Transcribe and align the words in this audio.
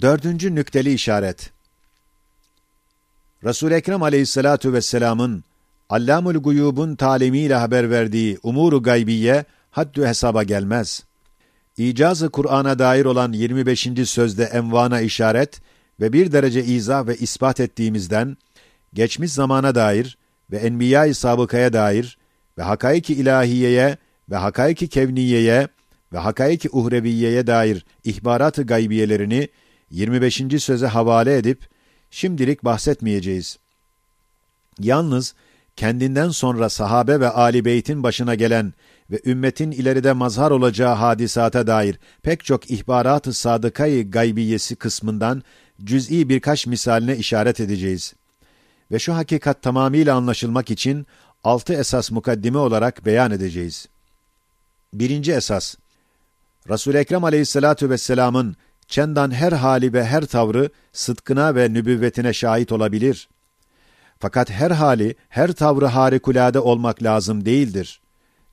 Dördüncü 0.00 0.54
nükteli 0.54 0.92
işaret. 0.92 1.50
Resul-i 3.44 3.74
Ekrem 3.74 4.02
aleyhissalatu 4.02 4.72
vesselamın 4.72 5.44
Allamul 5.88 6.34
Guyub'un 6.34 6.96
talimiyle 6.96 7.54
haber 7.54 7.90
verdiği 7.90 8.38
umuru 8.42 8.82
gaybiye 8.82 9.44
haddü 9.70 10.06
hesaba 10.06 10.42
gelmez. 10.42 11.04
İcazı 11.76 12.30
Kur'an'a 12.30 12.78
dair 12.78 13.04
olan 13.04 13.32
25. 13.32 13.88
sözde 14.04 14.44
envana 14.44 15.00
işaret 15.00 15.60
ve 16.00 16.12
bir 16.12 16.32
derece 16.32 16.64
izah 16.64 17.06
ve 17.06 17.16
ispat 17.16 17.60
ettiğimizden, 17.60 18.36
geçmiş 18.94 19.32
zamana 19.32 19.74
dair 19.74 20.18
ve 20.50 20.56
enbiya-i 20.56 21.14
sabıkaya 21.14 21.72
dair 21.72 22.18
ve 22.58 22.62
hakaiki 22.62 23.14
ilahiyeye 23.14 23.96
ve 24.30 24.36
hakaiki 24.36 24.88
kevniyeye 24.88 25.68
ve 26.12 26.18
hakaiki 26.18 26.68
uhreviyeye 26.72 27.46
dair 27.46 27.86
ihbarat-ı 28.04 28.62
gaybiyelerini 28.62 29.48
25. 29.90 30.42
söze 30.58 30.86
havale 30.86 31.36
edip, 31.36 31.68
şimdilik 32.10 32.64
bahsetmeyeceğiz. 32.64 33.58
Yalnız, 34.78 35.34
kendinden 35.76 36.28
sonra 36.28 36.68
sahabe 36.68 37.20
ve 37.20 37.28
Ali 37.28 37.64
Beyt'in 37.64 38.02
başına 38.02 38.34
gelen 38.34 38.74
ve 39.10 39.20
ümmetin 39.24 39.70
ileride 39.70 40.12
mazhar 40.12 40.50
olacağı 40.50 40.94
hadisata 40.94 41.66
dair 41.66 41.98
pek 42.22 42.44
çok 42.44 42.70
ihbarat-ı 42.70 43.32
sadıkayı 43.32 44.10
gaybiyesi 44.10 44.76
kısmından 44.76 45.42
cüz'i 45.84 46.28
birkaç 46.28 46.66
misaline 46.66 47.16
işaret 47.16 47.60
edeceğiz. 47.60 48.14
Ve 48.92 48.98
şu 48.98 49.14
hakikat 49.14 49.62
tamamıyla 49.62 50.16
anlaşılmak 50.16 50.70
için 50.70 51.06
altı 51.44 51.74
esas 51.74 52.10
mukaddime 52.10 52.58
olarak 52.58 53.06
beyan 53.06 53.30
edeceğiz. 53.30 53.88
Birinci 54.92 55.32
esas, 55.32 55.74
Resul-i 56.68 56.96
Ekrem 56.96 57.24
aleyhissalatu 57.24 57.90
vesselamın 57.90 58.56
çendan 58.88 59.30
her 59.30 59.52
hali 59.52 59.92
ve 59.92 60.04
her 60.04 60.24
tavrı 60.24 60.70
sıdkına 60.92 61.54
ve 61.54 61.72
nübüvvetine 61.72 62.32
şahit 62.32 62.72
olabilir. 62.72 63.28
Fakat 64.18 64.50
her 64.50 64.70
hali, 64.70 65.14
her 65.28 65.52
tavrı 65.52 65.86
harikulade 65.86 66.60
olmak 66.60 67.02
lazım 67.02 67.44
değildir. 67.44 68.00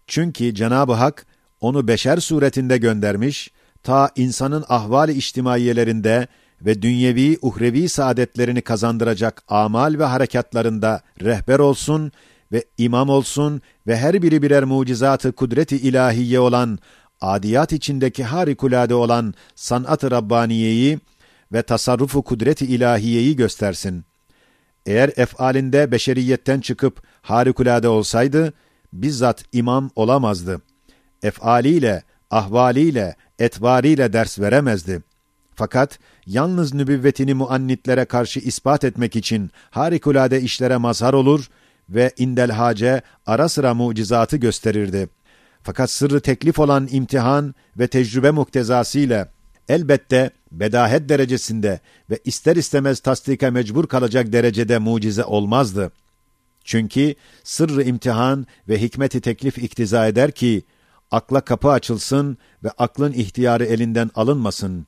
Çünkü 0.08 0.56
Cenab-ı 0.56 0.94
Hak 0.94 1.26
onu 1.62 1.88
beşer 1.88 2.18
suretinde 2.18 2.78
göndermiş, 2.78 3.52
ta 3.84 4.10
insanın 4.16 4.66
ahval-i 4.70 5.14
içtimaiyelerinde 5.14 6.28
ve 6.62 6.82
dünyevi 6.82 7.38
uhrevi 7.42 7.90
saadetlerini 7.90 8.62
kazandıracak 8.62 9.44
amal 9.48 10.00
ve 10.00 10.04
harekatlarında 10.04 11.02
rehber 11.22 11.60
olsun 11.60 12.12
ve 12.52 12.66
imam 12.78 13.10
olsun 13.10 13.62
ve 13.88 13.98
her 13.98 14.22
biri 14.22 14.42
birer 14.42 14.64
mucizatı 14.64 15.32
kudreti 15.32 15.78
ilahiye 15.78 16.40
olan, 16.40 16.80
adiyat 17.22 17.74
içindeki 17.74 18.24
harikulade 18.24 18.96
olan 18.96 19.34
sanat-ı 19.56 20.12
Rabbaniyeyi 20.12 21.00
ve 21.54 21.62
tasarrufu 21.62 22.22
kudreti 22.22 22.66
ilahiyeyi 22.66 23.36
göstersin. 23.36 24.06
Eğer 24.86 25.12
efalinde 25.16 25.92
beşeriyetten 25.92 26.60
çıkıp 26.60 27.04
harikulade 27.22 27.88
olsaydı, 27.88 28.54
bizzat 28.94 29.44
imam 29.54 29.90
olamazdı. 29.96 30.62
Efaliyle, 31.24 32.04
ahvaliyle, 32.32 33.16
etvariyle 33.40 34.14
ders 34.14 34.40
veremezdi. 34.40 35.04
Fakat 35.56 36.00
yalnız 36.26 36.74
nübüvvetini 36.74 37.34
muannitlere 37.34 38.06
karşı 38.06 38.40
ispat 38.40 38.84
etmek 38.84 39.16
için 39.16 39.52
harikulade 39.70 40.42
işlere 40.42 40.78
mazhar 40.78 41.14
olur 41.14 41.50
ve 41.90 42.12
indelhace 42.18 43.02
ara 43.26 43.50
sıra 43.50 43.74
mucizatı 43.74 44.38
gösterirdi. 44.38 45.10
Fakat 45.66 45.90
sırrı 45.90 46.20
teklif 46.20 46.60
olan 46.60 46.88
imtihan 46.92 47.56
ve 47.80 47.88
tecrübe 47.88 48.32
muktezasıyla 48.32 49.32
elbette 49.70 50.30
bedahet 50.52 51.10
derecesinde 51.10 51.80
ve 52.10 52.20
ister 52.26 52.56
istemez 52.56 53.00
tasdike 53.00 53.50
mecbur 53.50 53.88
kalacak 53.88 54.32
derecede 54.34 54.78
mucize 54.78 55.24
olmazdı. 55.24 55.92
Çünkü 56.64 57.16
sırrı 57.44 57.84
imtihan 57.84 58.48
ve 58.70 58.82
hikmeti 58.82 59.22
teklif 59.22 59.58
iktiza 59.58 60.08
eder 60.08 60.32
ki, 60.32 60.64
akla 61.12 61.42
kapı 61.42 61.70
açılsın 61.70 62.38
ve 62.64 62.70
aklın 62.78 63.14
ihtiyarı 63.14 63.66
elinden 63.66 64.12
alınmasın. 64.16 64.88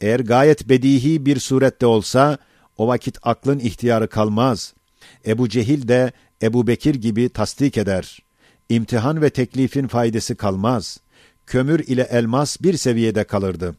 Eğer 0.00 0.20
gayet 0.20 0.68
bedihi 0.68 1.26
bir 1.26 1.40
surette 1.40 1.86
olsa, 1.86 2.38
o 2.76 2.88
vakit 2.88 3.18
aklın 3.22 3.58
ihtiyarı 3.58 4.08
kalmaz. 4.08 4.74
Ebu 5.26 5.48
Cehil 5.48 5.88
de 5.88 6.12
Ebu 6.42 6.66
Bekir 6.66 6.94
gibi 6.94 7.28
tasdik 7.28 7.78
eder. 7.78 8.29
İmtihan 8.70 9.22
ve 9.22 9.30
teklifin 9.30 9.86
faydası 9.86 10.36
kalmaz. 10.36 10.98
Kömür 11.46 11.80
ile 11.80 12.02
elmas 12.02 12.62
bir 12.62 12.76
seviyede 12.76 13.24
kalırdı. 13.24 13.76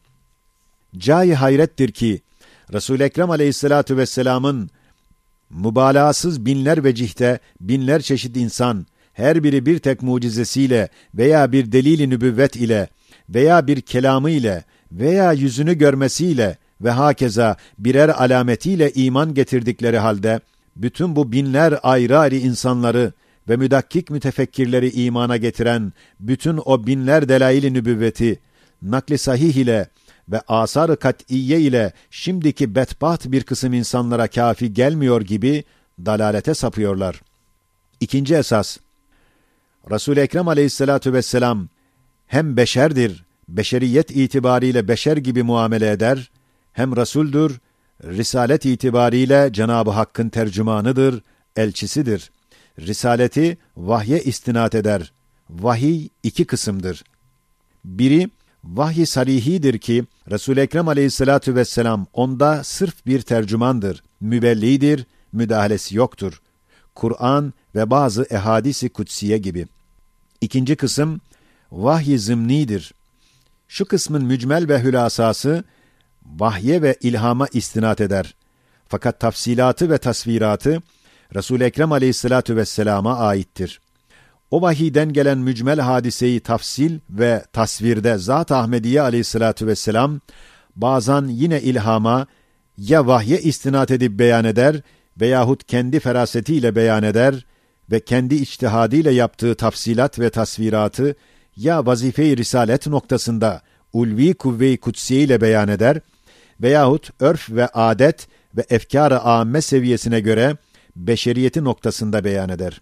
Cai 0.98 1.34
hayrettir 1.34 1.92
ki, 1.92 2.20
Resul-i 2.72 3.02
Ekrem 3.02 3.30
aleyhissalatu 3.30 3.96
vesselamın 3.96 4.70
mübalağasız 5.50 6.46
binler 6.46 6.84
vecihte 6.84 7.38
binler 7.60 8.02
çeşit 8.02 8.36
insan, 8.36 8.86
her 9.12 9.44
biri 9.44 9.66
bir 9.66 9.78
tek 9.78 10.02
mucizesiyle 10.02 10.88
veya 11.14 11.52
bir 11.52 11.72
delili 11.72 12.10
nübüvvet 12.10 12.56
ile 12.56 12.88
veya 13.28 13.66
bir 13.66 13.80
kelamı 13.80 14.30
ile 14.30 14.64
veya 14.92 15.32
yüzünü 15.32 15.74
görmesiyle 15.74 16.56
ve 16.80 16.90
hakeza 16.90 17.56
birer 17.78 18.08
alametiyle 18.08 18.92
iman 18.92 19.34
getirdikleri 19.34 19.98
halde, 19.98 20.40
bütün 20.76 21.16
bu 21.16 21.32
binler 21.32 21.78
ayrı 21.82 22.18
ayrı 22.18 22.36
insanları 22.36 23.12
ve 23.48 23.56
müdakkik 23.56 24.10
mütefekkirleri 24.10 24.90
imana 24.90 25.36
getiren 25.36 25.92
bütün 26.20 26.60
o 26.64 26.86
binler 26.86 27.28
delail-i 27.28 27.74
nübüvveti, 27.74 28.40
nakli 28.82 29.18
sahih 29.18 29.56
ile 29.56 29.88
ve 30.28 30.40
asar-ı 30.48 30.96
kat'iye 30.96 31.60
ile 31.60 31.92
şimdiki 32.10 32.74
betbaht 32.74 33.26
bir 33.26 33.42
kısım 33.42 33.72
insanlara 33.72 34.28
kafi 34.28 34.74
gelmiyor 34.74 35.20
gibi 35.20 35.64
dalalete 35.98 36.54
sapıyorlar. 36.54 37.20
İkinci 38.00 38.34
esas, 38.34 38.78
Resul-i 39.90 40.20
Ekrem 40.20 40.48
aleyhissalatu 40.48 41.12
vesselam 41.12 41.68
hem 42.26 42.56
beşerdir, 42.56 43.24
beşeriyet 43.48 44.10
itibariyle 44.10 44.88
beşer 44.88 45.16
gibi 45.16 45.42
muamele 45.42 45.90
eder, 45.90 46.30
hem 46.72 46.96
Resul'dür, 46.96 47.60
risalet 48.04 48.64
itibariyle 48.64 49.52
Cenab-ı 49.52 49.90
Hakk'ın 49.90 50.28
tercümanıdır, 50.28 51.22
elçisidir. 51.56 52.30
Risaleti 52.78 53.58
vahye 53.76 54.20
istinat 54.20 54.74
eder. 54.74 55.12
Vahiy 55.50 56.08
iki 56.22 56.44
kısımdır. 56.44 57.04
Biri, 57.84 58.30
vahiy 58.64 59.06
sarihidir 59.06 59.78
ki, 59.78 60.04
Resul-i 60.30 60.60
Ekrem 60.60 60.88
aleyhissalatu 60.88 61.54
vesselam 61.54 62.06
onda 62.12 62.64
sırf 62.64 63.06
bir 63.06 63.20
tercümandır, 63.22 64.02
mübellidir, 64.20 65.06
müdahalesi 65.32 65.96
yoktur. 65.96 66.42
Kur'an 66.94 67.52
ve 67.74 67.90
bazı 67.90 68.26
ehadisi 68.30 68.88
kutsiye 68.88 69.38
gibi. 69.38 69.66
İkinci 70.40 70.76
kısım, 70.76 71.20
vahiy 71.72 72.18
zımnidir. 72.18 72.94
Şu 73.68 73.84
kısmın 73.84 74.24
mücmel 74.24 74.68
ve 74.68 74.82
hülasası, 74.82 75.64
vahye 76.26 76.82
ve 76.82 76.96
ilhama 77.00 77.46
istinat 77.52 78.00
eder. 78.00 78.34
Fakat 78.88 79.20
tafsilatı 79.20 79.90
ve 79.90 79.98
tasviratı, 79.98 80.82
Resul-i 81.34 81.64
Ekrem 81.64 81.92
aleyhissalatu 81.92 82.56
vesselama 82.56 83.18
aittir. 83.18 83.80
O 84.50 84.62
vahiden 84.62 85.12
gelen 85.12 85.38
mücmel 85.38 85.80
hadiseyi 85.80 86.40
tafsil 86.40 86.98
ve 87.10 87.44
tasvirde 87.52 88.18
Zat 88.18 88.52
Ahmediye 88.52 89.00
aleyhissalatu 89.00 89.66
vesselam 89.66 90.20
bazen 90.76 91.28
yine 91.28 91.60
ilhama 91.60 92.26
ya 92.78 93.06
vahye 93.06 93.40
istinat 93.40 93.90
edip 93.90 94.18
beyan 94.18 94.44
eder 94.44 94.80
veyahut 95.20 95.64
kendi 95.66 96.00
ferasetiyle 96.00 96.76
beyan 96.76 97.02
eder 97.02 97.46
ve 97.90 98.00
kendi 98.00 98.34
içtihadiyle 98.34 99.10
yaptığı 99.10 99.54
tafsilat 99.54 100.18
ve 100.18 100.30
tasviratı 100.30 101.14
ya 101.56 101.86
vazife-i 101.86 102.36
risalet 102.36 102.86
noktasında 102.86 103.62
ulvi 103.92 104.34
kuvve-i 104.34 104.76
kutsiye 104.76 105.20
ile 105.22 105.40
beyan 105.40 105.68
eder 105.68 106.00
veyahut 106.60 107.10
örf 107.20 107.50
ve 107.50 107.66
adet 107.66 108.28
ve 108.56 108.66
efkar-ı 108.70 109.18
âmme 109.18 109.60
seviyesine 109.60 110.20
göre 110.20 110.56
beşeriyeti 110.96 111.64
noktasında 111.64 112.24
beyan 112.24 112.48
eder. 112.48 112.80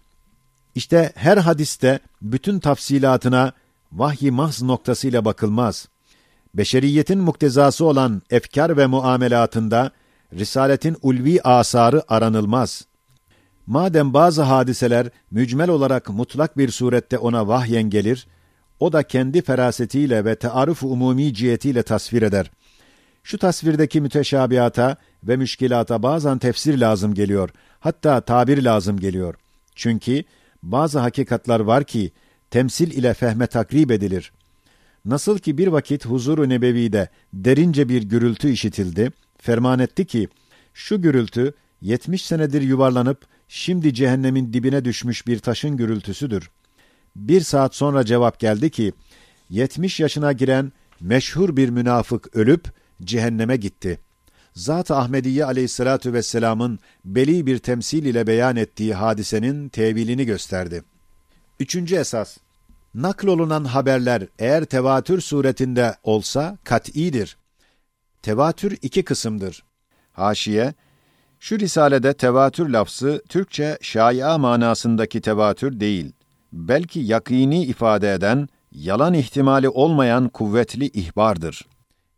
İşte 0.75 1.11
her 1.15 1.37
hadiste 1.37 1.99
bütün 2.21 2.59
tafsilatına 2.59 3.53
vahyi 3.91 4.31
mahz 4.31 4.61
noktasıyla 4.61 5.25
bakılmaz. 5.25 5.87
Beşeriyetin 6.53 7.19
muktezası 7.19 7.85
olan 7.85 8.21
efkar 8.29 8.77
ve 8.77 8.87
muamelatında 8.87 9.91
risaletin 10.33 10.97
ulvi 11.01 11.41
asarı 11.41 12.03
aranılmaz. 12.07 12.85
Madem 13.67 14.13
bazı 14.13 14.41
hadiseler 14.41 15.09
mücmel 15.31 15.69
olarak 15.69 16.09
mutlak 16.09 16.57
bir 16.57 16.69
surette 16.69 17.17
ona 17.17 17.47
vahyen 17.47 17.89
gelir, 17.89 18.27
o 18.79 18.93
da 18.93 19.03
kendi 19.03 19.41
ferasetiyle 19.41 20.25
ve 20.25 20.35
taarruf 20.35 20.83
umumi 20.83 21.33
cihetiyle 21.33 21.83
tasvir 21.83 22.21
eder. 22.21 22.51
Şu 23.23 23.37
tasvirdeki 23.37 24.01
müteşabihata 24.01 24.95
ve 25.23 25.37
müşkilata 25.37 26.03
bazen 26.03 26.37
tefsir 26.37 26.77
lazım 26.77 27.13
geliyor, 27.13 27.49
hatta 27.81 28.21
tabir 28.21 28.63
lazım 28.63 28.99
geliyor. 28.99 29.35
Çünkü 29.75 30.23
bazı 30.63 30.99
hakikatlar 30.99 31.59
var 31.59 31.83
ki 31.83 32.11
temsil 32.51 32.91
ile 32.91 33.13
fehme 33.13 33.47
takrib 33.47 33.89
edilir. 33.89 34.31
Nasıl 35.05 35.37
ki 35.37 35.57
bir 35.57 35.67
vakit 35.67 36.05
huzuru 36.05 36.49
nebevide 36.49 37.09
derince 37.33 37.89
bir 37.89 38.03
gürültü 38.03 38.49
işitildi, 38.49 39.11
ferman 39.37 39.79
etti 39.79 40.05
ki, 40.05 40.27
şu 40.73 41.01
gürültü 41.01 41.53
70 41.81 42.25
senedir 42.25 42.61
yuvarlanıp 42.61 43.25
şimdi 43.47 43.93
cehennemin 43.93 44.53
dibine 44.53 44.85
düşmüş 44.85 45.27
bir 45.27 45.39
taşın 45.39 45.77
gürültüsüdür. 45.77 46.49
Bir 47.15 47.41
saat 47.41 47.75
sonra 47.75 48.05
cevap 48.05 48.39
geldi 48.39 48.69
ki, 48.69 48.93
70 49.49 49.99
yaşına 49.99 50.31
giren 50.31 50.71
meşhur 50.99 51.57
bir 51.57 51.69
münafık 51.69 52.35
ölüp 52.35 52.67
cehenneme 53.03 53.55
gitti. 53.55 53.99
Zat-ı 54.53 54.95
Ahmediye 54.95 55.45
aleyhissalatu 55.45 56.13
vesselamın 56.13 56.79
beli 57.05 57.45
bir 57.45 57.57
temsil 57.57 58.05
ile 58.05 58.27
beyan 58.27 58.55
ettiği 58.55 58.93
hadisenin 58.93 59.69
tevilini 59.69 60.25
gösterdi. 60.25 60.83
Üçüncü 61.59 61.95
esas, 61.95 62.37
naklolunan 62.93 63.65
haberler 63.65 64.27
eğer 64.39 64.65
tevatür 64.65 65.21
suretinde 65.21 65.95
olsa 66.03 66.57
kat'idir. 66.63 67.37
Tevatür 68.21 68.77
iki 68.81 69.03
kısımdır. 69.03 69.63
Haşiye, 70.13 70.73
şu 71.39 71.59
risalede 71.59 72.13
tevatür 72.13 72.69
lafzı 72.69 73.23
Türkçe 73.29 73.77
şaya 73.81 74.37
manasındaki 74.37 75.21
tevatür 75.21 75.79
değil, 75.79 76.11
belki 76.53 76.99
yakini 76.99 77.63
ifade 77.63 78.13
eden, 78.13 78.47
yalan 78.71 79.13
ihtimali 79.13 79.69
olmayan 79.69 80.29
kuvvetli 80.29 80.87
ihbardır. 80.87 81.65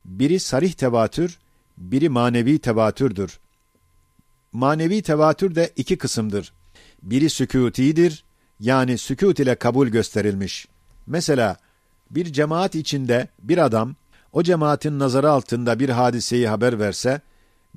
Biri 0.05 0.39
sarih 0.39 0.73
tevatür, 0.73 1.39
biri 1.77 2.09
manevi 2.09 2.59
tevatürdür. 2.59 3.39
Manevi 4.51 5.01
tevatür 5.01 5.55
de 5.55 5.71
iki 5.75 5.97
kısımdır. 5.97 6.53
Biri 7.03 7.29
sükûtidir, 7.29 8.23
yani 8.59 8.97
sükût 8.97 9.39
ile 9.39 9.55
kabul 9.55 9.87
gösterilmiş. 9.87 10.67
Mesela 11.07 11.57
bir 12.11 12.33
cemaat 12.33 12.75
içinde 12.75 13.27
bir 13.41 13.57
adam 13.57 13.95
o 14.33 14.43
cemaatin 14.43 14.99
nazarı 14.99 15.31
altında 15.31 15.79
bir 15.79 15.89
hadiseyi 15.89 16.47
haber 16.47 16.79
verse, 16.79 17.21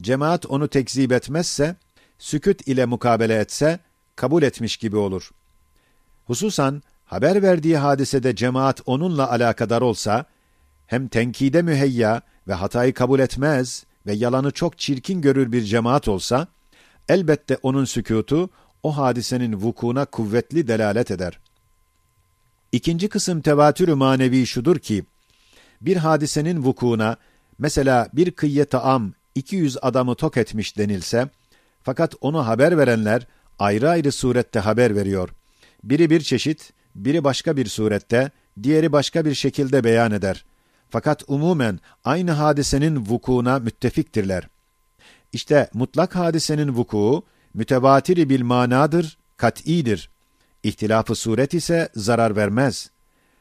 cemaat 0.00 0.46
onu 0.46 0.69
tekzip 0.69 1.12
etmezse, 1.12 1.76
süküt 2.19 2.69
ile 2.69 2.87
mukabele 2.87 3.34
etse, 3.34 3.78
kabul 4.16 4.42
etmiş 4.42 4.76
gibi 4.76 4.96
olur. 4.96 5.31
Hususan 6.25 6.82
haber 7.04 7.42
verdiği 7.42 7.76
hadisede 7.76 8.37
cemaat 8.37 8.81
onunla 8.87 9.31
alakadar 9.31 9.82
olsa, 9.82 10.25
hem 10.87 11.08
tenkide 11.08 11.62
müheyya 11.62 12.22
ve 12.48 12.54
hatayı 12.54 12.94
kabul 12.94 13.20
etmez 13.20 13.84
ve 14.06 14.12
yalanı 14.12 14.50
çok 14.50 14.78
çirkin 14.78 15.20
görür 15.20 15.52
bir 15.52 15.62
cemaat 15.62 16.08
olsa, 16.08 16.46
elbette 17.08 17.58
onun 17.62 17.84
sükutu 17.84 18.50
o 18.82 18.96
hadisenin 18.96 19.54
vukuuna 19.54 20.04
kuvvetli 20.04 20.69
delalet 20.69 21.10
eder. 21.10 21.38
İkinci 22.72 23.08
kısım 23.08 23.40
tevatürü 23.40 23.94
manevi 23.94 24.46
şudur 24.46 24.78
ki, 24.78 25.04
bir 25.81 25.96
hadisenin 25.96 26.62
vukuuna, 26.62 27.16
mesela 27.58 28.08
bir 28.12 28.31
kıyye 28.31 28.64
taam 28.64 29.12
200 29.34 29.76
adamı 29.82 30.14
tok 30.14 30.37
etmiş 30.37 30.78
denilse, 30.78 31.28
fakat 31.82 32.14
onu 32.20 32.46
haber 32.46 32.78
verenler 32.78 33.26
ayrı 33.58 33.90
ayrı 33.90 34.12
surette 34.12 34.58
haber 34.58 34.96
veriyor. 34.96 35.28
Biri 35.84 36.10
bir 36.10 36.20
çeşit, 36.20 36.72
biri 36.94 37.25
başka 37.25 37.56
bir 37.56 37.66
surette, 37.66 38.31
diğeri 38.62 38.92
başka 38.92 39.25
bir 39.25 39.34
şekilde 39.34 39.84
beyan 39.84 40.12
eder. 40.12 40.44
Fakat 40.91 41.23
umumen 41.29 41.81
aynı 42.05 42.31
hadisenin 42.31 42.97
vukuuna 42.97 43.59
müttefiktirler. 43.59 44.49
İşte 45.33 45.71
mutlak 45.75 46.17
hadisenin 46.17 46.69
vuku, 46.69 47.25
mütevatiri 47.55 48.31
bil 48.31 48.43
manadır, 48.43 49.19
kat'idir. 49.37 50.11
İhtilafı 50.62 51.15
suret 51.15 51.55
ise 51.55 51.88
zarar 51.94 52.37
vermez. 52.37 52.91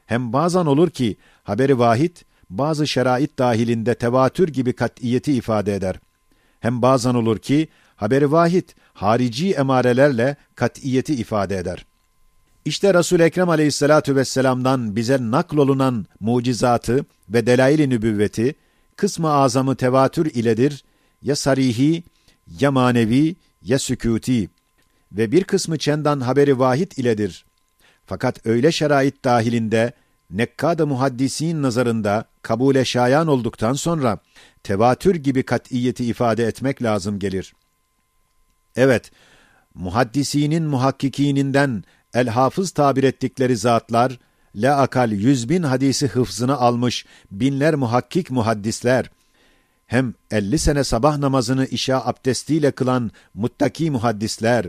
Hem 0.06 0.32
bazen 0.32 0.66
olur 0.66 0.90
ki 0.90 1.16
haberi 1.42 1.78
vahid 1.78 2.16
bazı 2.50 2.86
şerait 2.86 3.38
dahilinde 3.38 3.94
tevatür 3.94 4.48
gibi 4.48 4.72
kat'iyeti 4.72 5.32
ifade 5.32 5.74
eder. 5.74 6.00
Hem 6.60 6.82
bazen 6.82 7.14
olur 7.14 7.38
ki 7.38 7.68
haberi 7.96 8.32
vahid 8.32 8.68
harici 8.92 9.52
emarelerle 9.52 10.36
kat'iyeti 10.54 11.14
ifade 11.14 11.56
eder. 11.56 11.86
İşte 12.66 12.94
Resul 12.94 13.20
Ekrem 13.20 13.48
Aleyhissalatu 13.48 14.16
vesselam'dan 14.16 14.96
bize 14.96 15.18
naklolunan 15.20 16.06
mucizatı 16.20 17.04
ve 17.28 17.46
delail-i 17.46 17.90
nübüvveti 17.90 18.54
kısmı 18.96 19.30
azamı 19.30 19.76
tevatür 19.76 20.26
iledir 20.34 20.84
ya 21.22 21.36
sarihi 21.36 22.04
ya 22.60 22.70
manevi 22.70 23.36
ya 23.62 23.78
sükuti 23.78 24.50
ve 25.12 25.32
bir 25.32 25.44
kısmı 25.44 25.78
çendan 25.78 26.20
haberi 26.20 26.58
vahid 26.58 26.92
iledir. 26.96 27.44
Fakat 28.06 28.46
öyle 28.46 28.72
şerait 28.72 29.24
dahilinde 29.24 29.92
nekkad-ı 30.30 30.86
muhaddisin 30.86 31.62
nazarında 31.62 32.24
kabule 32.42 32.84
şayan 32.84 33.26
olduktan 33.26 33.72
sonra 33.72 34.18
tevatür 34.62 35.14
gibi 35.14 35.42
kat'iyeti 35.42 36.04
ifade 36.04 36.44
etmek 36.44 36.82
lazım 36.82 37.18
gelir. 37.18 37.54
Evet, 38.76 39.10
muhaddisinin 39.74 40.62
muhakkikininden 40.62 41.84
el-hafız 42.16 42.70
tabir 42.70 43.04
ettikleri 43.04 43.56
zatlar, 43.56 44.18
la 44.54 44.76
akal 44.76 45.12
yüz 45.12 45.48
bin 45.48 45.62
hadisi 45.62 46.08
hıfzını 46.08 46.56
almış 46.56 47.06
binler 47.30 47.74
muhakkik 47.74 48.30
muhaddisler, 48.30 49.10
hem 49.86 50.14
elli 50.30 50.58
sene 50.58 50.84
sabah 50.84 51.18
namazını 51.18 51.66
işa 51.66 52.04
abdestiyle 52.04 52.70
kılan 52.70 53.10
muttaki 53.34 53.90
muhaddisler 53.90 54.66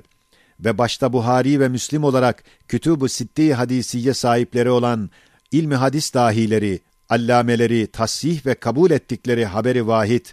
ve 0.60 0.78
başta 0.78 1.14
Buhari 1.14 1.60
ve 1.60 1.70
Müslim 1.70 2.04
olarak 2.04 2.44
Kütüb-ü 2.68 3.10
Sitte-i 3.10 3.54
Hadisiye 3.54 4.14
sahipleri 4.14 4.70
olan 4.70 5.10
ilmi 5.52 5.76
hadis 5.76 6.14
dahileri, 6.14 6.80
allameleri 7.10 7.88
tasih 7.88 8.46
ve 8.46 8.56
kabul 8.56 8.92
ettikleri 8.92 9.46
haberi 9.46 9.88
vahid, 9.88 10.26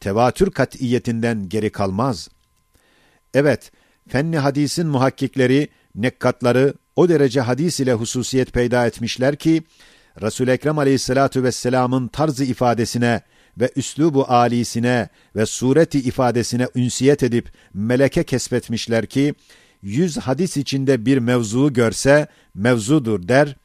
tevatür 0.00 0.50
kat'iyetinden 0.50 1.48
geri 1.48 1.70
kalmaz. 1.70 2.28
Evet, 3.34 3.72
fenni 4.08 4.38
hadisin 4.38 4.86
muhakkikleri, 4.86 5.68
nekkatları 5.96 6.74
o 6.96 7.08
derece 7.08 7.40
hadis 7.40 7.80
ile 7.80 7.92
hususiyet 7.92 8.52
peyda 8.52 8.86
etmişler 8.86 9.36
ki, 9.36 9.62
Resul-i 10.22 10.50
Ekrem 10.50 10.78
aleyhissalatu 10.78 11.42
vesselamın 11.42 12.08
tarzı 12.08 12.44
ifadesine 12.44 13.20
ve 13.60 13.70
üslubu 13.76 14.24
alisine 14.28 15.08
ve 15.36 15.46
sureti 15.46 15.98
ifadesine 15.98 16.68
ünsiyet 16.74 17.22
edip 17.22 17.52
meleke 17.74 18.24
kesbetmişler 18.24 19.06
ki, 19.06 19.34
yüz 19.82 20.18
hadis 20.18 20.56
içinde 20.56 21.06
bir 21.06 21.18
mevzuu 21.18 21.72
görse 21.72 22.26
mevzudur 22.54 23.28
der, 23.28 23.56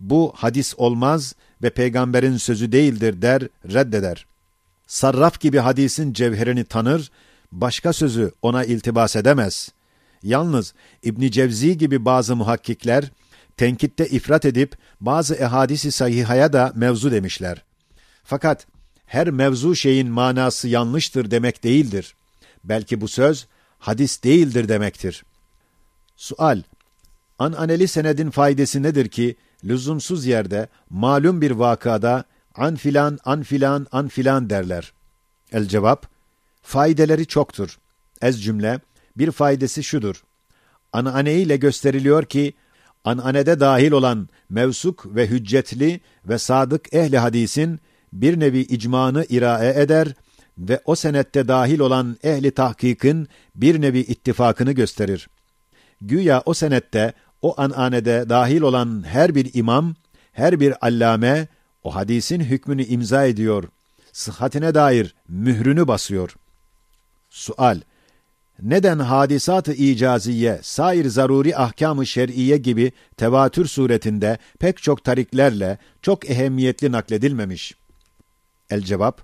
bu 0.00 0.32
hadis 0.36 0.74
olmaz 0.76 1.34
ve 1.62 1.70
peygamberin 1.70 2.36
sözü 2.36 2.72
değildir 2.72 3.22
der, 3.22 3.42
reddeder. 3.72 4.26
Sarraf 4.86 5.40
gibi 5.40 5.58
hadisin 5.58 6.12
cevherini 6.12 6.64
tanır, 6.64 7.10
başka 7.52 7.92
sözü 7.92 8.32
ona 8.42 8.64
iltibas 8.64 9.16
edemez. 9.16 9.68
Yalnız 10.22 10.74
İbni 11.02 11.30
Cevzi 11.30 11.78
gibi 11.78 12.04
bazı 12.04 12.36
muhakkikler, 12.36 13.10
tenkitte 13.56 14.08
ifrat 14.08 14.44
edip 14.44 14.76
bazı 15.00 15.34
ehadisi 15.34 15.92
sahihaya 15.92 16.52
da 16.52 16.72
mevzu 16.74 17.10
demişler. 17.10 17.64
Fakat 18.24 18.66
her 19.06 19.30
mevzu 19.30 19.74
şeyin 19.74 20.08
manası 20.08 20.68
yanlıştır 20.68 21.30
demek 21.30 21.64
değildir. 21.64 22.14
Belki 22.64 23.00
bu 23.00 23.08
söz 23.08 23.46
hadis 23.78 24.22
değildir 24.22 24.68
demektir. 24.68 25.24
Sual 26.16 26.62
Ananeli 27.38 27.88
senedin 27.88 28.30
faydası 28.30 28.82
nedir 28.82 29.08
ki 29.08 29.36
lüzumsuz 29.64 30.26
yerde 30.26 30.68
malum 30.90 31.40
bir 31.40 31.50
vakada 31.50 32.24
an 32.54 32.76
filan 32.76 33.18
an 33.24 33.42
filan 33.42 33.86
an 33.92 34.08
filan 34.08 34.50
derler. 34.50 34.92
El 35.52 35.64
cevap 35.64 36.06
faydeleri 36.62 37.26
çoktur. 37.26 37.78
Ez 38.22 38.44
cümle 38.44 38.80
bir 39.16 39.30
faydası 39.30 39.82
şudur. 39.82 40.22
Anane 40.92 41.34
ile 41.34 41.56
gösteriliyor 41.56 42.24
ki 42.24 42.52
ananede 43.04 43.60
dahil 43.60 43.92
olan 43.92 44.28
mevsuk 44.48 45.16
ve 45.16 45.26
hüccetli 45.26 46.00
ve 46.24 46.38
sadık 46.38 46.94
ehli 46.94 47.18
hadisin 47.18 47.80
bir 48.12 48.40
nevi 48.40 48.60
icmanı 48.60 49.26
irae 49.28 49.80
eder 49.80 50.14
ve 50.58 50.80
o 50.84 50.94
senette 50.94 51.48
dahil 51.48 51.78
olan 51.78 52.16
ehli 52.22 52.50
tahkikin 52.50 53.28
bir 53.54 53.80
nevi 53.80 53.98
ittifakını 53.98 54.72
gösterir. 54.72 55.28
Güya 56.00 56.42
o 56.46 56.54
senette, 56.54 57.12
o 57.42 57.60
ananede 57.60 58.28
dahil 58.28 58.60
olan 58.60 59.04
her 59.06 59.34
bir 59.34 59.50
imam, 59.54 59.94
her 60.32 60.60
bir 60.60 60.86
allame, 60.86 61.48
o 61.82 61.94
hadisin 61.94 62.40
hükmünü 62.40 62.84
imza 62.84 63.24
ediyor. 63.24 63.64
Sıhhatine 64.12 64.74
dair 64.74 65.14
mührünü 65.28 65.88
basıyor. 65.88 66.34
Sual 67.30 67.80
neden 68.62 68.98
hadisat-ı 68.98 69.72
icaziye, 69.72 70.58
sair 70.62 71.08
zaruri 71.08 71.56
ahkam-ı 71.56 72.06
şer'iye 72.06 72.56
gibi 72.56 72.92
tevatür 73.16 73.66
suretinde 73.66 74.38
pek 74.58 74.82
çok 74.82 75.04
tariklerle 75.04 75.78
çok 76.02 76.30
ehemmiyetli 76.30 76.92
nakledilmemiş? 76.92 77.74
El 78.70 78.80
cevap, 78.80 79.22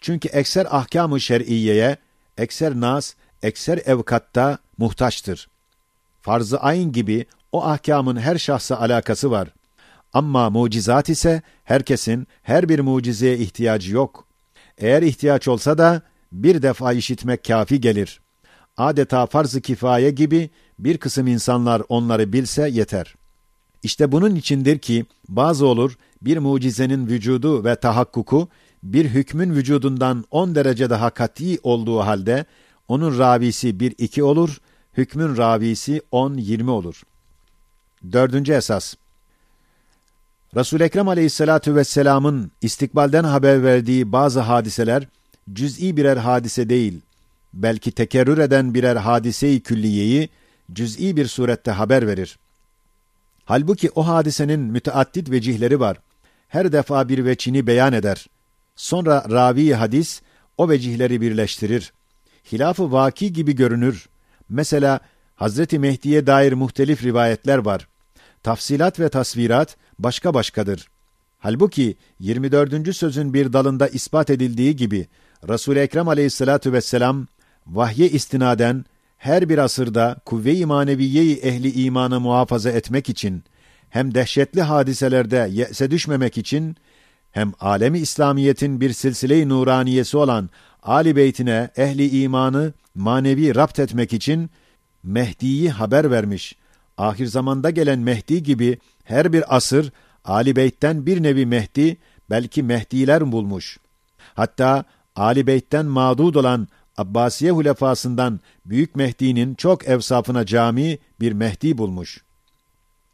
çünkü 0.00 0.28
ekser 0.28 0.66
ahkam-ı 0.70 1.20
şer'iyeye, 1.20 1.96
ekser 2.38 2.80
nas, 2.80 3.14
ekser 3.42 3.80
evkatta 3.86 4.58
muhtaçtır. 4.78 5.48
Farz-ı 6.20 6.58
ayn 6.58 6.92
gibi 6.92 7.26
o 7.52 7.64
ahkamın 7.64 8.16
her 8.16 8.38
şahsa 8.38 8.76
alakası 8.76 9.30
var. 9.30 9.48
Ama 10.12 10.50
mucizat 10.50 11.08
ise 11.08 11.42
herkesin 11.64 12.26
her 12.42 12.68
bir 12.68 12.80
mucizeye 12.80 13.38
ihtiyacı 13.38 13.94
yok. 13.94 14.26
Eğer 14.78 15.02
ihtiyaç 15.02 15.48
olsa 15.48 15.78
da 15.78 16.02
bir 16.32 16.62
defa 16.62 16.92
işitmek 16.92 17.44
kafi 17.44 17.80
gelir. 17.80 18.20
Adeta 18.76 19.26
farz-ı 19.26 19.60
kifaye 19.60 20.10
gibi 20.10 20.50
bir 20.78 20.98
kısım 20.98 21.26
insanlar 21.26 21.82
onları 21.88 22.32
bilse 22.32 22.68
yeter. 22.68 23.14
İşte 23.82 24.12
bunun 24.12 24.34
içindir 24.34 24.78
ki 24.78 25.06
bazı 25.28 25.66
olur 25.66 25.98
bir 26.22 26.38
mucizenin 26.38 27.06
vücudu 27.06 27.64
ve 27.64 27.76
tahakkuku 27.76 28.48
bir 28.82 29.04
hükmün 29.04 29.54
vücudundan 29.54 30.24
on 30.30 30.54
derece 30.54 30.90
daha 30.90 31.10
kat'i 31.10 31.58
olduğu 31.62 32.00
halde 32.00 32.44
onun 32.88 33.18
ravisi 33.18 33.80
bir 33.80 33.94
iki 33.98 34.22
olur, 34.22 34.60
hükmün 34.96 35.36
ravisi 35.36 36.02
on 36.10 36.34
yirmi 36.34 36.70
olur. 36.70 37.02
Dördüncü 38.12 38.52
esas. 38.52 38.94
Resul 40.56 40.80
Ekrem 40.80 41.08
Aleyhissalatu 41.08 41.74
vesselam'ın 41.74 42.50
istikbalden 42.62 43.24
haber 43.24 43.64
verdiği 43.64 44.12
bazı 44.12 44.40
hadiseler 44.40 45.08
cüz'i 45.52 45.96
birer 45.96 46.16
hadise 46.16 46.68
değil, 46.68 47.00
belki 47.54 47.92
tekerrür 47.92 48.38
eden 48.38 48.74
birer 48.74 48.96
hadise-i 48.96 49.60
külliyeyi 49.60 50.28
cüz'i 50.72 51.16
bir 51.16 51.26
surette 51.26 51.70
haber 51.70 52.06
verir. 52.06 52.38
Halbuki 53.44 53.90
o 53.94 54.06
hadisenin 54.06 54.60
müteaddit 54.60 55.30
vecihleri 55.30 55.80
var. 55.80 55.96
Her 56.48 56.72
defa 56.72 57.08
bir 57.08 57.24
veçini 57.24 57.66
beyan 57.66 57.92
eder. 57.92 58.26
Sonra 58.76 59.26
ravi 59.30 59.74
hadis 59.74 60.22
o 60.58 60.68
vecihleri 60.68 61.20
birleştirir. 61.20 61.92
Hilafı 62.52 62.92
vaki 62.92 63.32
gibi 63.32 63.56
görünür. 63.56 64.08
Mesela 64.48 65.00
Hazreti 65.34 65.78
Mehdi'ye 65.78 66.26
dair 66.26 66.52
muhtelif 66.52 67.04
rivayetler 67.04 67.58
var. 67.58 67.88
Tafsilat 68.42 69.00
ve 69.00 69.08
tasvirat 69.08 69.76
başka 69.98 70.34
başkadır. 70.34 70.88
Halbuki 71.38 71.96
24. 72.18 72.96
sözün 72.96 73.34
bir 73.34 73.52
dalında 73.52 73.88
ispat 73.88 74.30
edildiği 74.30 74.76
gibi 74.76 75.06
Resul-i 75.48 75.78
Ekrem 75.78 76.08
aleyhissalatu 76.08 76.72
vesselam 76.72 77.26
vahye 77.66 78.08
istinaden 78.10 78.84
her 79.16 79.48
bir 79.48 79.58
asırda 79.58 80.16
kuvve-i 80.24 80.66
maneviyeyi 80.66 81.36
ehli 81.36 81.82
imanı 81.84 82.20
muhafaza 82.20 82.70
etmek 82.70 83.08
için 83.08 83.44
hem 83.90 84.14
dehşetli 84.14 84.62
hadiselerde 84.62 85.48
ye'se 85.50 85.90
düşmemek 85.90 86.38
için 86.38 86.76
hem 87.30 87.52
alemi 87.60 87.98
İslamiyet'in 87.98 88.80
bir 88.80 88.92
silsile-i 88.92 89.48
nuraniyesi 89.48 90.16
olan 90.16 90.50
Ali 90.82 91.16
Beytine 91.16 91.70
ehli 91.76 92.22
imanı 92.22 92.72
manevi 92.94 93.54
rapt 93.54 93.78
etmek 93.78 94.12
için 94.12 94.50
Mehdi'yi 95.02 95.70
haber 95.70 96.10
vermiş. 96.10 96.56
Ahir 96.98 97.26
zamanda 97.26 97.70
gelen 97.70 97.98
Mehdi 97.98 98.42
gibi 98.42 98.78
her 99.04 99.32
bir 99.32 99.56
asır 99.56 99.92
Ali 100.24 100.56
Beyt'ten 100.56 101.06
bir 101.06 101.22
nevi 101.22 101.46
Mehdi, 101.46 101.96
belki 102.30 102.62
Mehdiler 102.62 103.32
bulmuş. 103.32 103.78
Hatta 104.34 104.84
Ali 105.16 105.46
Beyt'ten 105.46 105.86
mağdud 105.86 106.34
olan 106.34 106.68
Abbasiye 106.96 107.50
hulefasından 107.50 108.40
Büyük 108.66 108.96
Mehdi'nin 108.96 109.54
çok 109.54 109.88
evsafına 109.88 110.46
cami 110.46 110.98
bir 111.20 111.32
Mehdi 111.32 111.78
bulmuş. 111.78 112.24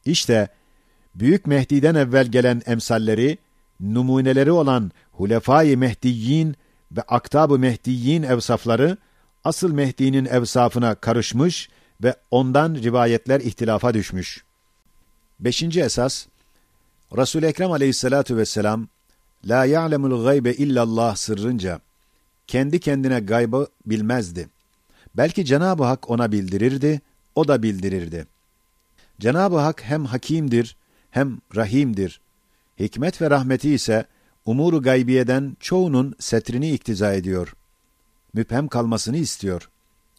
İşte 0.04 0.48
Büyük 1.14 1.46
Mehdi'den 1.46 1.94
evvel 1.94 2.26
gelen 2.26 2.62
emsalleri, 2.66 3.38
numuneleri 3.80 4.52
olan 4.52 4.90
Hulefai 5.12 5.76
Mehdiyin 5.76 6.56
ve 6.92 7.02
Aktab-ı 7.02 7.58
Mehdiyin 7.58 8.22
evsafları, 8.22 8.96
asıl 9.44 9.72
Mehdi'nin 9.72 10.24
evsafına 10.24 10.94
karışmış 10.94 11.68
ve 12.02 12.16
ondan 12.30 12.74
rivayetler 12.74 13.40
ihtilafa 13.40 13.94
düşmüş. 13.94 14.44
Beşinci 15.40 15.80
esas, 15.80 16.26
Resul-i 17.16 17.46
Ekrem 17.46 17.72
aleyhissalatu 17.72 18.36
vesselam, 18.36 18.88
La 19.44 19.64
ya'lemul 19.64 20.24
gaybe 20.24 20.52
illallah 20.52 21.16
sırrınca, 21.16 21.80
kendi 22.46 22.80
kendine 22.80 23.20
gaybı 23.20 23.66
bilmezdi. 23.86 24.48
Belki 25.16 25.44
Cenab-ı 25.44 25.84
Hak 25.84 26.10
ona 26.10 26.32
bildirirdi, 26.32 27.00
o 27.34 27.48
da 27.48 27.62
bildirirdi. 27.62 28.26
Cenab-ı 29.20 29.58
Hak 29.58 29.82
hem 29.84 30.04
hakimdir, 30.04 30.76
hem 31.10 31.38
rahimdir. 31.56 32.20
Hikmet 32.80 33.22
ve 33.22 33.30
rahmeti 33.30 33.74
ise 33.74 34.06
umuru 34.44 34.82
gaybiyeden 34.82 35.56
çoğunun 35.60 36.14
setrini 36.18 36.70
iktiza 36.70 37.12
ediyor. 37.12 37.54
Müphem 38.34 38.68
kalmasını 38.68 39.16
istiyor. 39.16 39.68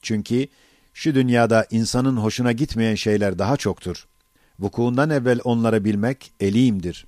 Çünkü 0.01 0.48
şu 0.94 1.15
dünyada 1.15 1.68
insanın 1.72 2.18
hoşuna 2.18 2.51
gitmeyen 2.51 2.96
şeyler 2.96 3.39
daha 3.39 3.58
çoktur. 3.58 4.08
Vukuundan 4.60 5.10
evvel 5.10 5.39
onları 5.44 5.86
bilmek 5.86 6.32
elimdir. 6.39 7.06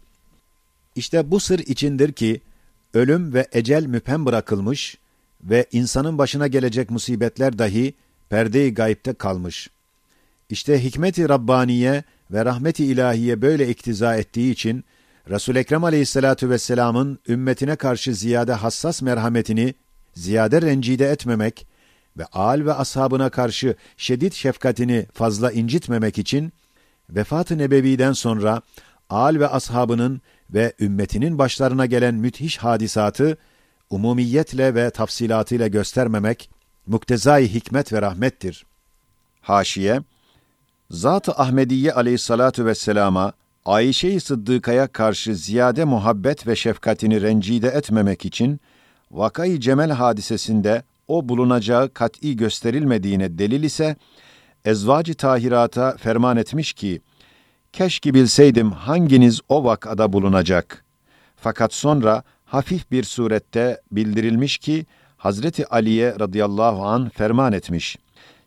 İşte 0.95 1.31
bu 1.31 1.39
sır 1.39 1.59
içindir 1.59 2.11
ki 2.11 2.41
ölüm 2.93 3.33
ve 3.33 3.47
ecel 3.51 3.85
müphem 3.85 4.25
bırakılmış 4.25 4.97
ve 5.45 5.65
insanın 5.71 6.17
başına 6.17 6.47
gelecek 6.47 6.89
musibetler 6.89 7.59
dahi 7.59 7.93
perde-i 8.29 8.73
gayipte 8.73 9.13
kalmış. 9.13 9.69
İşte 10.49 10.83
hikmeti 10.83 11.29
Rabbaniye 11.29 12.03
ve 12.31 12.45
rahmeti 12.45 12.85
ilahiye 12.85 13.41
böyle 13.41 13.69
iktiza 13.69 14.15
ettiği 14.15 14.51
için 14.51 14.85
Resul 15.29 15.55
Ekrem 15.55 15.83
Aleyhissalatu 15.83 16.49
vesselam'ın 16.49 17.19
ümmetine 17.27 17.75
karşı 17.75 18.15
ziyade 18.15 18.53
hassas 18.53 19.01
merhametini 19.01 19.73
ziyade 20.13 20.61
rencide 20.61 21.09
etmemek 21.09 21.67
ve 22.17 22.25
al 22.25 22.65
ve 22.65 22.73
ashabına 22.73 23.29
karşı 23.29 23.75
şiddet 23.97 24.33
şefkatini 24.33 25.05
fazla 25.13 25.51
incitmemek 25.51 26.17
için 26.17 26.53
vefat-ı 27.09 27.57
nebeviden 27.57 28.13
sonra 28.13 28.61
al 29.09 29.35
ve 29.39 29.47
ashabının 29.47 30.21
ve 30.49 30.73
ümmetinin 30.79 31.37
başlarına 31.37 31.85
gelen 31.85 32.15
müthiş 32.15 32.57
hadisatı 32.57 33.37
umumiyetle 33.89 34.75
ve 34.75 34.89
tafsilatıyla 34.89 35.67
göstermemek 35.67 36.49
muktezai 36.87 37.53
hikmet 37.53 37.93
ve 37.93 38.01
rahmettir. 38.01 38.65
Haşiye 39.41 40.01
Zat-ı 40.89 41.31
Ahmediye 41.31 41.93
aleyhissalatu 41.93 42.65
vesselama 42.65 43.33
Ayşe-i 43.65 44.19
Sıddıka'ya 44.19 44.87
karşı 44.87 45.35
ziyade 45.35 45.85
muhabbet 45.85 46.47
ve 46.47 46.55
şefkatini 46.55 47.21
rencide 47.21 47.67
etmemek 47.67 48.25
için 48.25 48.59
vakayı 49.11 49.59
Cemel 49.59 49.91
hadisesinde 49.91 50.83
o 51.07 51.29
bulunacağı 51.29 51.93
kat'i 51.93 52.35
gösterilmediğine 52.35 53.37
delil 53.37 53.63
ise 53.63 53.95
ezvacı 54.65 55.15
tahirata 55.15 55.97
ferman 55.97 56.37
etmiş 56.37 56.73
ki 56.73 57.01
keşke 57.73 58.13
bilseydim 58.13 58.71
hanginiz 58.71 59.41
o 59.49 59.63
vakada 59.63 60.13
bulunacak. 60.13 60.85
Fakat 61.35 61.73
sonra 61.73 62.23
hafif 62.45 62.91
bir 62.91 63.03
surette 63.03 63.81
bildirilmiş 63.91 64.57
ki 64.57 64.85
Hazreti 65.17 65.67
Ali'ye 65.67 66.15
radıyallahu 66.19 66.85
an 66.85 67.09
ferman 67.09 67.53
etmiş. 67.53 67.97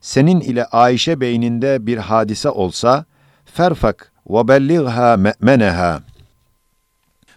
Senin 0.01 0.41
ile 0.41 0.65
Ayşe 0.65 1.21
beyninde 1.21 1.87
bir 1.87 1.99
hadise 1.99 2.51
olsa 2.51 3.05
ferfak 3.45 4.13
ve 4.31 4.49
belligha 4.49 5.17
me'meneha. 5.17 6.03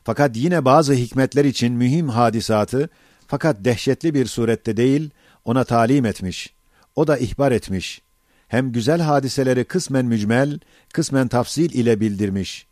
Fakat 0.03 0.37
yine 0.37 0.65
bazı 0.65 0.93
hikmetler 0.93 1.45
için 1.45 1.73
mühim 1.73 2.09
hadisatı 2.09 2.89
fakat 3.27 3.65
dehşetli 3.65 4.13
bir 4.13 4.25
surette 4.25 4.77
değil 4.77 5.09
ona 5.45 5.63
talim 5.63 6.05
etmiş. 6.05 6.53
O 6.95 7.07
da 7.07 7.17
ihbar 7.17 7.51
etmiş. 7.51 8.01
Hem 8.47 8.71
güzel 8.71 9.01
hadiseleri 9.01 9.63
kısmen 9.63 10.05
mücmel, 10.05 10.59
kısmen 10.93 11.27
tafsil 11.27 11.71
ile 11.73 11.99
bildirmiş. 11.99 12.67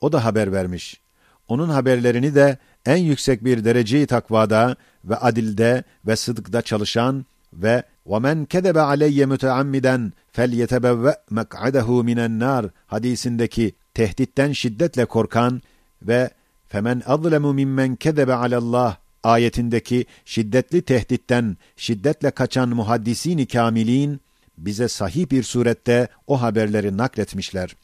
O 0.00 0.12
da 0.12 0.24
haber 0.24 0.52
vermiş. 0.52 1.00
Onun 1.48 1.68
haberlerini 1.68 2.34
de 2.34 2.58
en 2.85 2.97
yüksek 2.97 3.45
bir 3.45 3.65
dereceyi 3.65 4.07
takvada 4.07 4.75
ve 5.05 5.15
adilde 5.15 5.83
ve 6.07 6.15
sıdıkta 6.15 6.61
çalışan 6.61 7.25
ve 7.53 7.83
وَمَنْ 8.07 8.45
كَذَبَ 8.45 8.77
عَلَيَّ 8.77 9.25
مُتَعَمِّدًا 9.33 10.11
فَلْيَتَبَوَّأْ 10.33 11.15
مَقْعَدَهُ 11.31 11.87
مِنَ 12.09 12.19
النَّارِ 12.27 12.69
hadisindeki 12.87 13.73
tehditten 13.93 14.51
şiddetle 14.51 15.05
korkan 15.05 15.61
ve 16.01 16.29
فَمَنْ 16.73 17.03
أَظْلَمُ 17.03 17.45
مِمَّنْ 17.59 17.97
كَذَبَ 17.97 18.29
عَلَى 18.31 18.55
اللّٰهِ 18.55 18.93
ayetindeki 19.23 20.05
şiddetli 20.25 20.81
tehditten 20.81 21.57
şiddetle 21.77 22.31
kaçan 22.31 22.69
muhaddisini 22.69 23.45
kamilin 23.47 24.21
bize 24.57 24.87
sahih 24.87 25.31
bir 25.31 25.43
surette 25.43 26.07
o 26.27 26.41
haberleri 26.41 26.97
nakletmişler. 26.97 27.75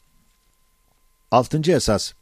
Altıncı 1.30 1.72
esas 1.72 2.12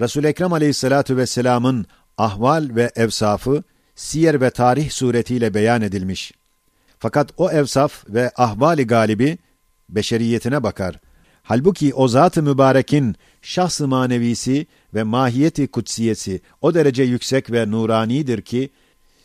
Resul 0.00 0.24
Ekrem 0.24 0.52
Aleyhissalatu 0.52 1.16
vesselam'ın 1.16 1.86
ahval 2.18 2.68
ve 2.70 2.90
evsafı 2.96 3.62
siyer 3.94 4.40
ve 4.40 4.50
tarih 4.50 4.90
suretiyle 4.90 5.54
beyan 5.54 5.82
edilmiş. 5.82 6.32
Fakat 6.98 7.30
o 7.36 7.50
evsaf 7.50 8.04
ve 8.08 8.30
ahvali 8.36 8.86
galibi 8.86 9.38
beşeriyetine 9.88 10.62
bakar. 10.62 11.00
Halbuki 11.42 11.94
o 11.94 12.08
zat-ı 12.08 12.42
mübarekin 12.42 13.16
şahs-ı 13.42 13.88
manevisi 13.88 14.66
ve 14.94 15.02
mahiyeti 15.02 15.68
kutsiyesi 15.68 16.40
o 16.60 16.74
derece 16.74 17.02
yüksek 17.02 17.52
ve 17.52 17.70
nuranidir 17.70 18.42
ki, 18.42 18.70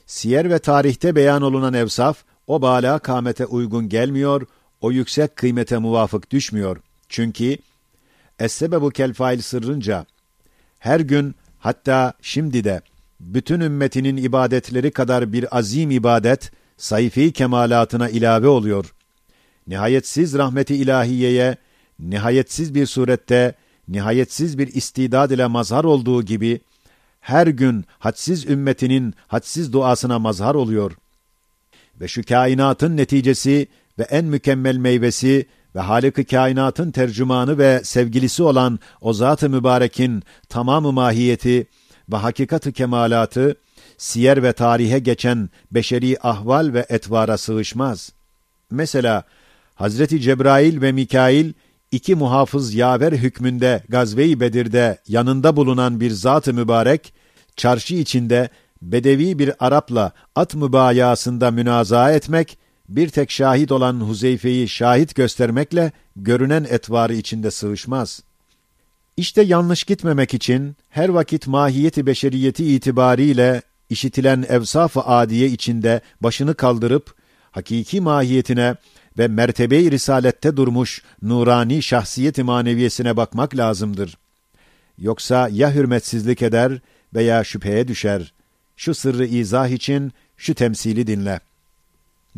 siyer 0.06 0.50
ve 0.50 0.60
tarihte 0.60 1.16
beyan 1.16 1.42
olunan 1.42 1.74
evsaf, 1.74 2.18
o 2.48 2.62
bala 2.62 3.00
kamete 3.00 3.46
uygun 3.46 3.90
gelmiyor, 3.90 4.48
o 4.82 4.92
yüksek 4.92 5.36
kıymete 5.36 5.78
muvafık 5.78 6.32
düşmüyor. 6.32 6.78
Çünkü, 7.10 7.58
Es-sebebu 8.40 8.92
kel 8.92 9.14
fail 9.14 9.42
sırrınca, 9.42 10.06
her 10.80 11.00
gün 11.00 11.36
hatta 11.60 12.14
şimdi 12.22 12.64
de 12.64 12.82
bütün 13.20 13.60
ümmetinin 13.60 14.18
ibadetleri 14.18 14.92
kadar 14.92 15.34
bir 15.34 15.58
azim 15.58 15.92
ibadet 15.92 16.52
sayfi 16.78 17.34
kemalatına 17.34 18.10
ilave 18.10 18.48
oluyor. 18.48 18.94
Nihayetsiz 19.68 20.34
rahmeti 20.34 20.76
ilahiyeye 20.76 21.58
nihayetsiz 22.00 22.76
bir 22.76 22.86
surette 22.86 23.54
nihayetsiz 23.88 24.58
bir 24.58 24.68
istidad 24.68 25.32
ile 25.32 25.48
mazhar 25.48 25.84
olduğu 25.84 26.24
gibi 26.24 26.60
her 27.20 27.48
gün 27.48 27.86
hadsiz 28.00 28.46
ümmetinin 28.46 29.14
hadsiz 29.28 29.74
duasına 29.74 30.20
mazhar 30.20 30.56
oluyor. 30.56 30.92
Ve 32.02 32.08
şu 32.08 32.24
kainatın 32.24 32.98
neticesi 32.98 33.68
ve 34.00 34.04
en 34.04 34.26
mükemmel 34.26 34.78
meyvesi 34.78 35.46
ve 35.78 35.82
Halık-ı 35.82 36.26
kainatın 36.26 36.92
tercümanı 36.92 37.58
ve 37.58 37.82
sevgilisi 37.84 38.44
olan 38.44 38.80
o 39.02 39.14
Zat-ı 39.14 39.50
Mübarek'in 39.50 40.24
tamamı 40.50 40.92
mahiyeti 40.92 41.68
ve 42.12 42.16
hakikati 42.16 42.74
kemalatı, 42.74 43.56
siyer 43.98 44.44
ve 44.44 44.54
tarihe 44.54 45.00
geçen 45.00 45.50
beşeri 45.72 46.18
ahval 46.22 46.74
ve 46.74 46.86
etvara 46.90 47.38
sığışmaz. 47.38 48.12
Mesela 48.72 49.24
Hazreti 49.76 50.22
Cebrail 50.22 50.82
ve 50.82 50.92
Mikail 50.92 51.54
iki 51.92 52.16
muhafız 52.16 52.74
yaver 52.74 53.12
hükmünde 53.12 53.84
Gazve-i 53.90 54.40
Bedir'de 54.40 54.98
yanında 55.08 55.56
bulunan 55.56 56.00
bir 56.00 56.12
zat-ı 56.12 56.54
mübarek, 56.54 57.14
çarşı 57.56 57.96
içinde 57.96 58.50
bedevi 58.82 59.40
bir 59.40 59.52
Arap'la 59.60 60.12
at 60.36 60.56
mübayasında 60.56 61.52
münazaa 61.52 62.12
etmek, 62.12 62.58
bir 62.90 63.10
tek 63.10 63.32
şahit 63.32 63.72
olan 63.72 64.00
Huzeyfe'yi 64.00 64.70
şahit 64.70 65.16
göstermekle 65.16 65.92
görünen 66.16 66.64
etvarı 66.64 67.14
içinde 67.14 67.52
sığışmaz. 67.52 68.24
İşte 69.18 69.42
yanlış 69.42 69.84
gitmemek 69.84 70.34
için 70.34 70.76
her 70.90 71.10
vakit 71.10 71.48
mahiyeti 71.48 72.06
beşeriyeti 72.06 72.66
itibariyle 72.66 73.62
işitilen 73.90 74.46
evsaf-ı 74.50 75.02
adiye 75.02 75.48
içinde 75.48 76.02
başını 76.22 76.56
kaldırıp 76.56 77.16
hakiki 77.52 78.02
mahiyetine 78.02 78.76
ve 79.18 79.28
mertebe-i 79.28 79.92
risalette 79.92 80.58
durmuş 80.58 81.02
nurani 81.22 81.84
şahsiyet-i 81.84 82.44
maneviyesine 82.44 83.18
bakmak 83.18 83.56
lazımdır. 83.56 84.18
Yoksa 84.98 85.50
ya 85.52 85.76
hürmetsizlik 85.76 86.42
eder 86.42 86.80
veya 87.14 87.44
şüpheye 87.44 87.88
düşer. 87.88 88.34
Şu 88.76 88.94
sırrı 88.96 89.26
izah 89.26 89.68
için 89.68 90.12
şu 90.38 90.56
temsili 90.56 91.08
dinle. 91.08 91.40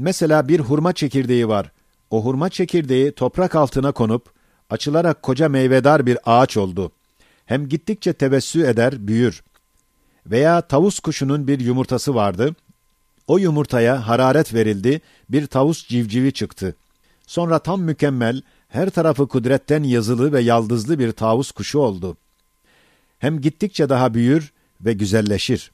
Mesela 0.02 0.48
bir 0.48 0.60
hurma 0.60 0.94
çekirdeği 0.94 1.48
var. 1.48 1.72
O 2.10 2.26
hurma 2.26 2.50
çekirdeği 2.50 3.12
toprak 3.12 3.56
altına 3.56 3.92
konup 3.92 4.30
açılarak 4.70 5.24
koca 5.24 5.50
meyvedar 5.50 6.06
bir 6.06 6.18
ağaç 6.26 6.58
oldu. 6.58 6.92
Hem 7.46 7.70
gittikçe 7.70 8.14
tevessü 8.14 8.66
eder, 8.66 9.08
büyür. 9.08 9.44
Veya 10.26 10.62
tavus 10.62 11.00
kuşunun 11.00 11.48
bir 11.48 11.60
yumurtası 11.60 12.16
vardı. 12.16 12.56
O 13.28 13.38
yumurtaya 13.38 14.08
hararet 14.08 14.54
verildi, 14.54 15.02
bir 15.30 15.48
tavus 15.48 15.88
civcivi 15.88 16.32
çıktı. 16.34 16.76
Sonra 17.28 17.60
tam 17.60 17.82
mükemmel, 17.82 18.42
her 18.68 18.90
tarafı 18.90 19.28
kudretten 19.28 19.84
yazılı 19.84 20.34
ve 20.34 20.42
yaldızlı 20.42 21.00
bir 21.00 21.12
tavus 21.12 21.52
kuşu 21.52 21.80
oldu. 21.80 22.18
Hem 23.20 23.42
gittikçe 23.42 23.90
daha 23.90 24.14
büyür 24.14 24.54
ve 24.82 24.94
güzelleşir. 24.94 25.72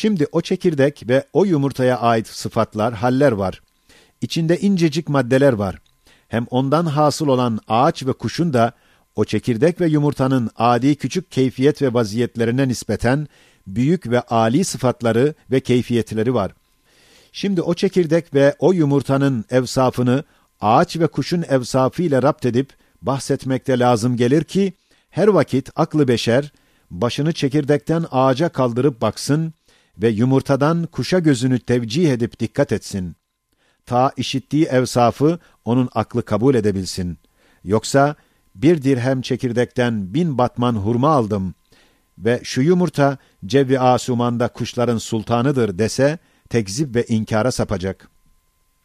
Şimdi 0.00 0.26
o 0.32 0.40
çekirdek 0.40 1.08
ve 1.08 1.24
o 1.32 1.44
yumurtaya 1.44 1.98
ait 1.98 2.26
sıfatlar, 2.26 2.94
haller 2.94 3.32
var. 3.32 3.60
İçinde 4.20 4.58
incecik 4.58 5.08
maddeler 5.08 5.52
var. 5.52 5.78
Hem 6.28 6.46
ondan 6.50 6.86
hasıl 6.86 7.28
olan 7.28 7.58
ağaç 7.68 8.06
ve 8.06 8.12
kuşun 8.12 8.52
da 8.52 8.72
o 9.16 9.24
çekirdek 9.24 9.80
ve 9.80 9.86
yumurtanın 9.86 10.50
adi 10.56 10.96
küçük 10.96 11.30
keyfiyet 11.30 11.82
ve 11.82 11.94
vaziyetlerine 11.94 12.68
nispeten 12.68 13.28
büyük 13.66 14.10
ve 14.10 14.20
âli 14.20 14.64
sıfatları 14.64 15.34
ve 15.50 15.60
keyfiyetleri 15.60 16.34
var. 16.34 16.52
Şimdi 17.32 17.62
o 17.62 17.74
çekirdek 17.74 18.34
ve 18.34 18.56
o 18.58 18.72
yumurtanın 18.72 19.44
evsafını 19.50 20.24
ağaç 20.60 20.96
ve 20.96 21.06
kuşun 21.06 21.44
evsafı 21.48 22.02
ile 22.02 22.22
rapt 22.22 22.46
edip 22.46 22.72
bahsetmekte 23.02 23.78
lazım 23.78 24.16
gelir 24.16 24.44
ki 24.44 24.72
her 25.10 25.28
vakit 25.28 25.70
aklı 25.76 26.08
beşer 26.08 26.52
başını 26.90 27.32
çekirdekten 27.32 28.04
ağaca 28.10 28.48
kaldırıp 28.48 29.00
baksın 29.00 29.54
ve 29.98 30.08
yumurtadan 30.08 30.86
kuşa 30.86 31.18
gözünü 31.18 31.58
tevcih 31.58 32.12
edip 32.12 32.40
dikkat 32.40 32.72
etsin. 32.72 33.16
Ta 33.86 34.12
işittiği 34.16 34.64
evsafı 34.64 35.38
onun 35.64 35.88
aklı 35.94 36.24
kabul 36.24 36.54
edebilsin. 36.54 37.18
Yoksa 37.64 38.14
bir 38.54 38.82
dirhem 38.82 39.20
çekirdekten 39.20 40.14
bin 40.14 40.38
batman 40.38 40.74
hurma 40.74 41.08
aldım 41.08 41.54
ve 42.18 42.40
şu 42.42 42.62
yumurta 42.62 43.18
cevvi 43.46 43.80
asumanda 43.80 44.48
kuşların 44.48 44.98
sultanıdır 44.98 45.78
dese, 45.78 46.18
tekzip 46.50 46.94
ve 46.94 47.04
inkara 47.08 47.52
sapacak. 47.52 48.08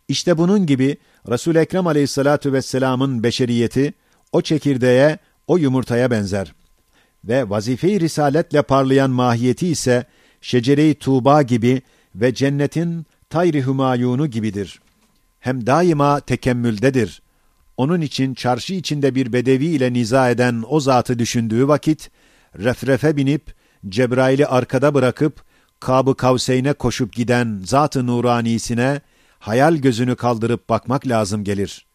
İşte 0.07 0.37
bunun 0.37 0.65
gibi 0.65 0.97
Resul 1.29 1.55
Ekrem 1.55 1.87
Aleyhissalatu 1.87 2.53
vesselam'ın 2.53 3.23
beşeriyeti 3.23 3.93
o 4.31 4.41
çekirdeğe, 4.41 5.17
o 5.47 5.57
yumurtaya 5.57 6.11
benzer. 6.11 6.53
Ve 7.23 7.49
vazife-i 7.49 7.99
risaletle 7.99 8.61
parlayan 8.61 9.09
mahiyeti 9.09 9.67
ise 9.67 10.05
şecere-i 10.43 10.95
Tuğba 10.95 11.41
gibi 11.41 11.81
ve 12.15 12.33
cennetin 12.33 13.05
tayri 13.29 13.65
hümayunu 13.65 14.27
gibidir. 14.27 14.79
Hem 15.39 15.67
daima 15.67 16.19
tekemmüldedir. 16.19 17.21
Onun 17.77 18.01
için 18.01 18.33
çarşı 18.33 18.73
içinde 18.73 19.15
bir 19.15 19.33
bedevi 19.33 19.65
ile 19.65 19.93
niza 19.93 20.29
eden 20.29 20.63
o 20.67 20.79
zatı 20.79 21.19
düşündüğü 21.19 21.67
vakit, 21.67 22.11
refrefe 22.59 23.17
binip, 23.17 23.53
Cebrail'i 23.89 24.47
arkada 24.47 24.93
bırakıp, 24.93 25.43
Kab-ı 25.79 26.15
Kavseyn'e 26.15 26.73
koşup 26.73 27.13
giden 27.13 27.61
zat-ı 27.65 28.07
nuranisine, 28.07 29.01
hayal 29.39 29.75
gözünü 29.75 30.15
kaldırıp 30.15 30.69
bakmak 30.69 31.07
lazım 31.07 31.43
gelir. 31.43 31.85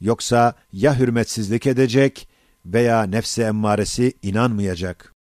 Yoksa 0.00 0.54
ya 0.72 0.98
hürmetsizlik 0.98 1.66
edecek 1.66 2.28
veya 2.66 3.02
nefse 3.02 3.42
emmaresi 3.42 4.12
inanmayacak.'' 4.22 5.17